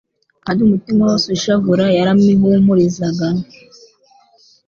kandi 0.43 0.59
umutima 0.61 1.01
wose 1.09 1.27
ushavura 1.37 1.85
yaramihumurizaga. 1.97 3.27